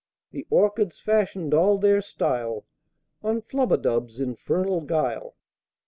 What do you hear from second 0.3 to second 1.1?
The Orchids